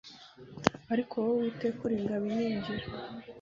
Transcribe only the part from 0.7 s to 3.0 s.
Ariko wowe uwiteka uringabo inkingira